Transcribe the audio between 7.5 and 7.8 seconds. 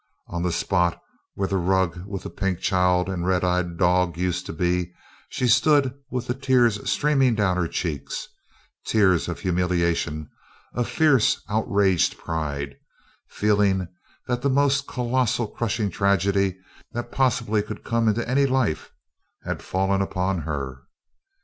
her